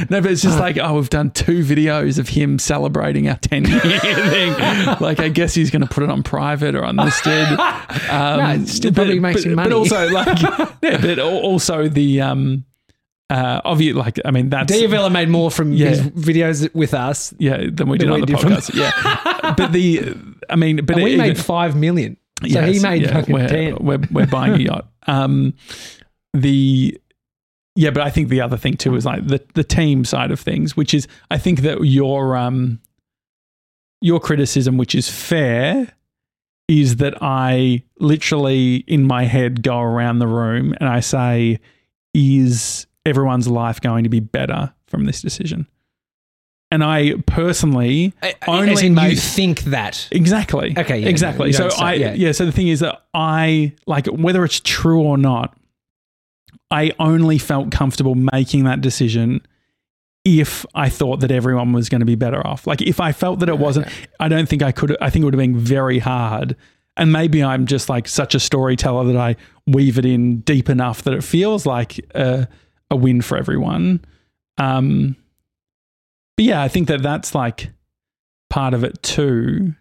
[0.10, 3.64] no, but it's just like oh, we've done two videos of him celebrating our ten
[3.66, 4.54] year thing.
[5.00, 7.60] Like I guess he's going to put it on private or unlisted.
[7.60, 9.70] Um, No, it still probably makes but, him money.
[9.70, 10.40] But also like,
[10.82, 12.66] yeah, but also the um,
[13.30, 15.90] uh, obvious like I mean that's Diavella made more from Yeah.
[15.90, 17.36] his videos with us.
[17.38, 18.74] yeah than we did Than on we the did from- podcast.
[18.74, 20.16] yeah, but the
[20.50, 22.18] I mean, but and we even- made five million.
[22.42, 23.78] So Yes, he made yeah, fucking we're, ten.
[23.80, 24.88] We're, we're buying a yacht.
[25.10, 25.54] Um,
[26.34, 27.00] the
[27.76, 30.40] yeah, but I think the other thing too is like the the team side of
[30.40, 32.82] things, which is I think that your um
[34.02, 35.94] your criticism, which is fair,
[36.68, 41.60] is that I literally in my head go around the room and I say,
[42.14, 45.68] is everyone's life going to be better from this decision?
[46.70, 48.14] And I personally
[48.48, 50.08] only As in you think that.
[50.12, 50.76] Exactly.
[50.78, 51.48] Okay, yeah, exactly.
[51.48, 52.14] you So I yeah.
[52.14, 52.32] yeah.
[52.34, 55.58] So the thing is that I like whether it's true or not.
[56.70, 59.42] I only felt comfortable making that decision
[60.26, 62.68] if I thought that everyone was going to be better off.
[62.68, 63.88] Like if I felt that it wasn't,
[64.20, 64.98] I don't think I could.
[65.00, 66.58] I think it would have been very hard.
[66.98, 71.04] And maybe I'm just like such a storyteller that I weave it in deep enough
[71.04, 72.48] that it feels like a,
[72.92, 74.04] a win for everyone.
[74.58, 75.16] Um,
[76.38, 77.70] but yeah, I think that that's like
[78.50, 79.74] part of it too.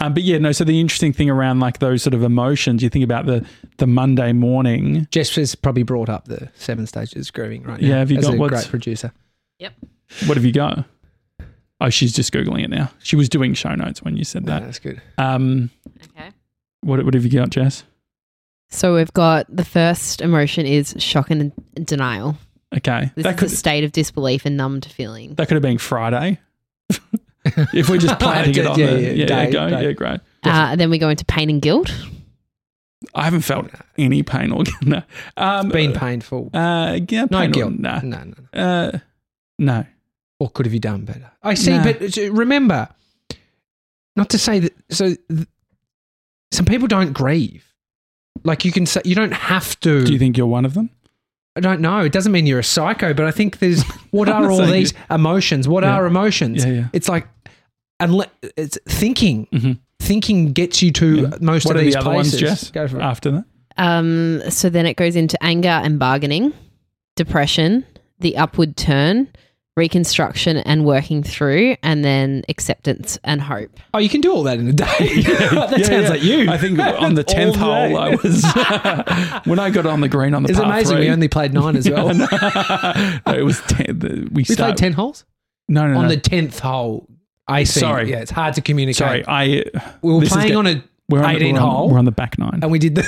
[0.00, 0.50] Um, but yeah, no.
[0.50, 3.46] So the interesting thing around like those sort of emotions, you think about the
[3.78, 5.06] the Monday morning.
[5.12, 7.86] Jess has probably brought up the seven stages of grooming right now.
[7.88, 9.12] Yeah, have you as got a what's- great producer?
[9.60, 9.74] Yep.
[10.26, 10.84] What have you got?
[11.80, 12.90] Oh, she's just googling it now.
[13.02, 14.62] She was doing show notes when you said No, that.
[14.64, 15.00] that's good.
[15.18, 15.70] Um,
[16.16, 16.30] Okay.
[16.80, 17.84] what what have you got, Jess?
[18.70, 21.52] So we've got the first emotion is shock and
[21.84, 22.36] denial.
[22.76, 25.34] Okay, This that is could a state of disbelief and numbed feeling.
[25.34, 26.38] that could have been Friday.
[27.72, 29.84] if we're just planting it on Yeah, the yeah, yeah, day, go, day.
[29.84, 30.20] yeah, great.
[30.42, 31.94] Uh, then we go into pain and guilt.
[33.14, 34.82] I haven't felt any pain or guilt.
[34.86, 35.02] no.
[35.36, 36.50] Um, Been painful.
[36.54, 37.72] uh, yeah, No pain or- guilt.
[37.78, 38.00] Nah.
[38.02, 38.60] No, no, no.
[38.60, 38.98] Uh,
[39.58, 39.86] no.
[40.38, 41.30] What could have you done better?
[41.42, 41.84] I see, Nah.
[41.84, 42.88] but remember,
[44.16, 44.72] not to say that.
[44.90, 45.46] So, th-
[46.50, 47.64] some people don't grieve.
[48.42, 50.04] Like you can say, you don't have to.
[50.04, 50.90] Do you think you're one of them?
[51.56, 52.00] I don't know.
[52.00, 55.14] It doesn't mean you're a psycho, but I think there's what are all these you-
[55.14, 55.68] emotions?
[55.68, 55.94] What Yeah.
[55.94, 56.64] are emotions?
[56.64, 56.88] Yeah, yeah.
[56.92, 57.28] It's like,
[58.00, 59.46] unless it's thinking.
[59.52, 59.78] Mhm.
[60.00, 61.30] Thinking gets you to Yeah.
[61.40, 62.42] most What of are these the other places.
[62.42, 62.70] ones, Jess?
[62.72, 63.02] Go for it.
[63.02, 63.44] After that,
[63.76, 66.52] Um, so then it goes into anger and bargaining,
[67.16, 67.84] depression,
[68.20, 69.28] the upward turn,
[69.76, 73.70] reconstruction and working through, and then acceptance and hope.
[73.92, 74.84] Oh, you can do all that in a day.
[74.88, 76.08] that Yeah, sounds yeah.
[76.08, 76.48] like you.
[76.50, 77.96] I think on the tenth hole.
[77.96, 78.44] I was
[79.46, 80.96] when I got on the green on the It's par amazing.
[80.96, 81.06] three.
[81.06, 82.14] We only played nine as well.
[82.14, 82.26] no,
[83.26, 83.98] it was ten.
[83.98, 85.24] the- We, we start, played ten holes
[85.68, 86.08] No, no, on no.
[86.10, 87.08] the tenth hole.
[87.48, 87.80] I see.
[87.80, 88.10] Sorry.
[88.10, 88.96] yeah, it's hard to communicate.
[88.96, 89.64] Sorry, I.
[90.02, 91.90] we were playing get- on a We're on, 18 we're on, hole.
[91.90, 92.60] We're on the back nine.
[92.62, 93.04] and we did the.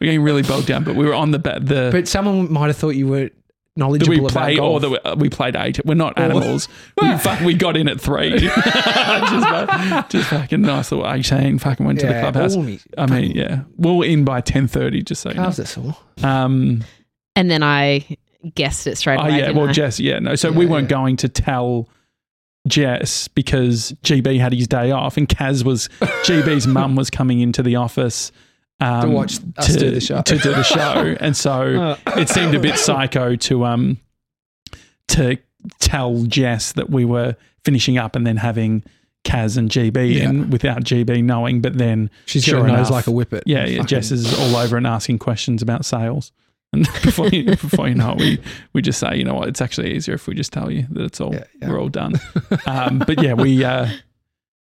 [0.00, 1.90] we're getting really bogged down, but we were on the ba- the.
[1.92, 3.30] but someone might have thought you were
[3.78, 4.74] that knowledgeable we about play golf.
[4.74, 5.84] or that we, uh, we played eight.
[5.84, 6.68] We're not animals.
[7.00, 8.38] we, fuck, we got in at three.
[8.38, 8.54] just,
[9.48, 11.58] fuck- just fucking nice little 18.
[11.58, 12.56] Fucking went to the Yeah, clubhouse.
[12.56, 13.62] all me- I mean, yeah.
[13.76, 15.42] We We're in by 10.30, just so you know.
[15.44, 15.96] Calves are sore.
[16.22, 16.84] Um,
[17.36, 18.04] And then I
[18.54, 19.38] guessed it straight oh, away.
[19.38, 19.46] yeah.
[19.46, 19.72] didn't Well, I?
[19.72, 20.18] Jess, yeah.
[20.18, 20.96] No, so Yeah, we weren't yeah.
[20.96, 21.88] going to tell
[22.66, 27.62] Jess because GB had his day off and Kaz was, GB's mum was coming into
[27.62, 28.30] the office.
[28.80, 30.22] Um, To watch us do the show.
[30.22, 31.16] To do the show.
[31.20, 33.98] And so it seemed a bit psycho to um
[35.08, 35.38] to
[35.80, 38.82] tell Jess that we were finishing up and then having
[39.24, 40.28] Kaz and GB Yeah.
[40.28, 41.60] in without GB knowing.
[41.60, 43.42] But then She's sure got a nose like a whippet.
[43.46, 46.32] yeah, yeah, Jess is all over and asking questions about sales.
[46.74, 48.38] And before you, before you know it, we,
[48.74, 51.02] we just say, you know what, it's actually easier if we just tell you that
[51.02, 51.68] it's all Yeah, yeah.
[51.70, 52.16] we're all done.
[52.66, 53.88] Um, but yeah, we uh,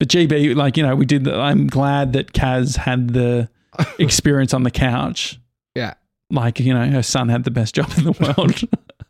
[0.01, 1.23] but GB, like you know, we did.
[1.23, 3.49] The, I'm glad that Kaz had the
[3.99, 5.39] experience on the couch.
[5.75, 5.95] Yeah.
[6.31, 8.63] like you know, her son had the best job in the world.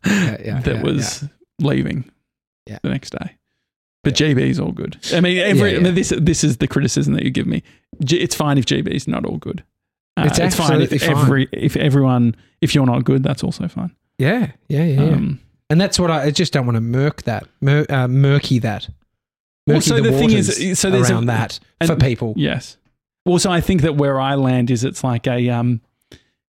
[0.05, 1.23] Yeah, yeah, that yeah, was
[1.59, 2.09] leaving.
[2.67, 2.79] Yeah.
[2.81, 3.35] the next day.
[4.03, 4.97] But GB's all good.
[5.13, 7.63] I mean, every Yeah, I mean, this this is the criticism that you give me.
[8.03, 9.63] G, it's fine if GB's not all good.
[10.17, 11.09] Uh, It's fine if fine.
[11.11, 13.95] every if everyone if you're not good, that's also fine.
[14.17, 15.01] Yeah, yeah, yeah.
[15.03, 15.11] yeah.
[15.13, 18.59] Um, and that's what I, I just don't want to murk that, mur, uh, murky
[18.59, 18.87] that.
[19.67, 22.33] Murky Also, the, the thing is, so there's a- around that and- for people.
[22.37, 22.77] Yes.
[23.25, 25.81] Also, I think that where I land is it's like a um,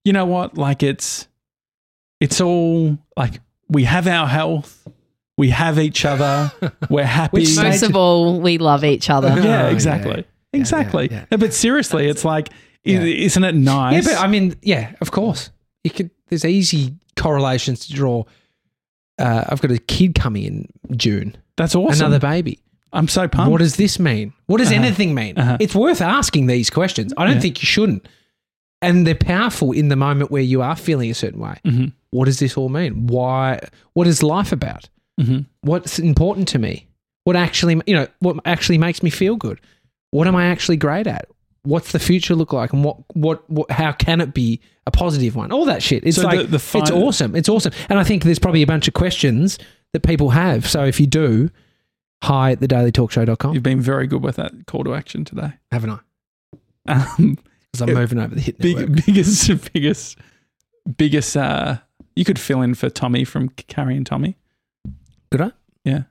[0.05, 0.57] you know what?
[0.59, 1.27] Like it's
[2.21, 4.87] it's all like we have our health,
[5.39, 6.53] we have each other,
[6.91, 7.39] we're happy.
[7.41, 9.29] Which Most of all, we love each other.
[9.41, 10.59] yeah, exactly, yeah.
[10.61, 11.09] exactly.
[11.11, 11.25] yeah, yeah.
[11.31, 12.51] No, but seriously, it's like,
[12.85, 13.01] Yeah.
[13.01, 14.07] isn't it nice?
[14.07, 15.51] Yeah, but I mean, yeah, of course.
[15.83, 16.11] You could.
[16.29, 18.25] There's easy correlations to draw.
[19.19, 22.07] Uh, I've got a kid coming in June, That's awesome.
[22.07, 22.59] another baby.
[22.97, 23.51] I'm so pumped.
[23.53, 24.33] What does this mean?
[24.47, 24.81] What does Uh-huh.
[24.83, 25.37] anything mean?
[25.39, 25.57] Uh-huh.
[25.61, 27.13] It's worth asking these questions.
[27.17, 27.41] I don't Yeah.
[27.41, 28.07] think you shouldn't.
[28.83, 31.57] And they're powerful in the moment where you are feeling a certain way.
[31.67, 31.93] Mhm.
[32.11, 33.07] What does this all mean?
[33.07, 33.59] Why?
[33.95, 34.89] What is life about?
[35.21, 35.47] Mhm.
[35.63, 36.87] What's important to me?
[37.25, 39.61] What actually, you know, what actually makes me feel good?
[40.11, 41.27] What am I actually great at?
[41.65, 42.73] What's the future look like?
[42.73, 45.51] And what, what, what how can it be a positive one?
[45.53, 46.05] All that shit.
[46.07, 47.35] It's So like, the- the it's awesome.
[47.35, 47.73] It's awesome.
[47.89, 49.59] And I think there's probably a bunch of questions
[49.93, 50.69] that people have.
[50.69, 51.51] So if you do,
[52.23, 53.55] hi at thedailytalkshow.com.
[53.55, 55.53] You've been very good with that call to action today.
[55.71, 55.99] Haven't I?
[56.89, 57.39] Um,
[57.81, 58.87] I'm moving over the hit network.
[58.95, 60.19] big, biggest, biggest,
[60.97, 61.37] biggest.
[61.37, 61.79] Uh,
[62.15, 64.37] you could fill in for Tommy from Carrie and Tommy.
[65.31, 65.53] Could I?
[65.85, 66.03] Yeah,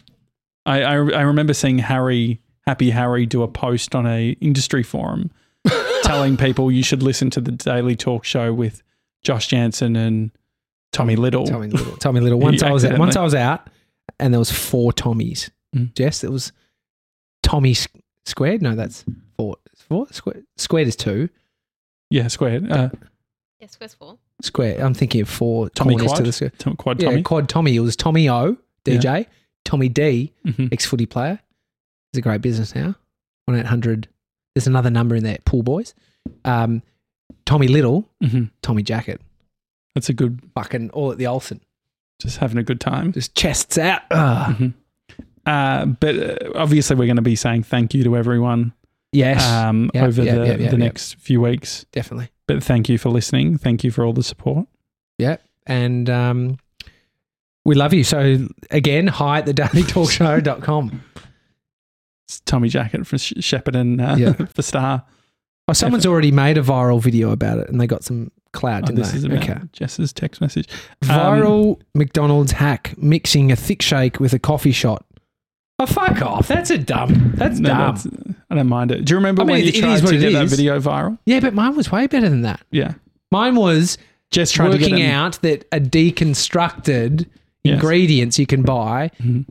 [0.66, 5.32] I, I I remember seeing Harry, Happy Harry, do a post on a industry forum
[6.04, 8.84] telling people you should listen to the Daily Talk Show with
[9.24, 10.32] Josh Janssen and
[10.92, 11.46] Tommy Little.
[11.46, 11.98] Tommy Little.
[11.98, 12.40] Tommy Little.
[12.42, 13.68] Once I was out, once I was out,
[14.20, 15.50] and there was four Tommies.
[15.76, 15.94] Mm.
[15.94, 16.52] Jess, it was
[17.44, 17.88] Tommy s-
[18.26, 18.62] squared.
[18.62, 19.04] No, that's
[19.38, 19.58] four.
[19.76, 20.46] Four squared.
[20.58, 21.30] Squared is two.
[22.10, 22.72] Yeah, squared.
[22.72, 22.90] Uh,
[23.60, 24.18] Yes, where's four?
[24.42, 24.84] Square.
[24.86, 26.18] I'm thinking of four Tommy corners Quad.
[26.18, 26.52] to the square.
[26.58, 27.24] Tom- Quad Yeah, Tommy.
[27.24, 27.76] quad Tommy.
[27.76, 29.26] It was Tommy O, DJ.
[29.64, 30.72] Tommy D, Mhm.
[30.72, 31.40] ex footy player.
[32.12, 32.96] He's a great business now.
[33.46, 34.08] One eight hundred.
[34.54, 35.38] There's another number in there.
[35.46, 35.94] Pool boys.
[36.44, 36.84] Um,
[37.46, 38.52] Tommy Little, Mhm.
[38.62, 39.20] Tommy Jackett.
[39.96, 40.42] That's a good.
[40.54, 41.62] Fucking all at the Olsen.
[42.22, 43.14] Just having a good time.
[43.14, 44.02] Just chests out.
[44.12, 44.74] Ugh.
[45.46, 48.74] Uh, but uh, obviously, we're going to be saying thank you to everyone
[49.12, 51.86] Yes, um, Yeah, over yeah, the, yeah, the next few weeks.
[51.94, 52.30] definitely.
[52.48, 53.58] But thank you for listening.
[53.58, 54.68] Thank you for all the support.
[55.18, 55.38] Yeah.
[55.66, 56.58] And um,
[57.64, 58.04] we love you.
[58.04, 61.02] So again, hi at the dailytalkshow.com.
[62.28, 64.34] It's Tommy Jackett for Sh- and uh, Yeah.
[64.54, 65.06] for Star.
[65.68, 68.88] Oh, someone's already made a viral video about it and they got some cloud, Oh,
[68.88, 69.18] didn't this they?
[69.20, 69.60] is about okay.
[69.72, 70.68] Jess's text message.
[71.04, 75.06] Um, Viral McDonald's hack mixing a thick shake with a coffee shot.
[75.78, 76.48] Oh, fuck off.
[76.48, 77.34] That's a dumb.
[77.36, 77.78] That's no, dumb.
[77.96, 78.08] that's-
[78.50, 79.04] I don't mind it.
[79.06, 80.34] Do you remember I mean, when you it- it tried is what to it get
[80.34, 80.52] that is.
[80.52, 81.18] video viral?
[81.26, 82.62] yeah, but mine was way better than that.
[82.72, 82.94] Yeah.
[83.32, 83.98] Mine was
[84.32, 87.28] Jess tried to get working out that a deconstructed
[87.64, 87.74] Yes.
[87.76, 89.46] ingredients you can buy, Mhm.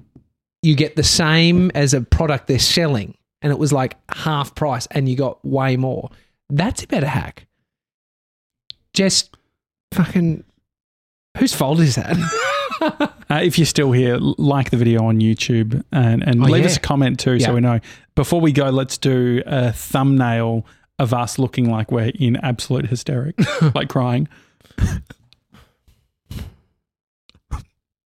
[0.62, 3.14] you get the same as a product they're selling.
[3.42, 6.10] And it was like half price and you got way more.
[6.48, 7.46] That's a better hack.
[8.94, 9.36] Just
[9.92, 10.44] fucking.
[11.38, 12.16] Whose fault is that?
[13.30, 16.66] Uh, if you're still here, like the video on YouTube and, and Oh, leave yeah.
[16.70, 17.46] us a comment too Yeah.
[17.46, 17.80] so we know.
[18.14, 20.66] Before we go, let's do a thumbnail
[20.98, 24.28] of us looking like we're in absolute hysterics, like crying.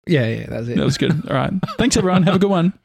[0.06, 0.76] yeah, yeah, that's it.
[0.76, 1.12] That was good.
[1.28, 1.52] All right.
[1.78, 2.22] Thanks, everyone.
[2.24, 2.72] Have a good one.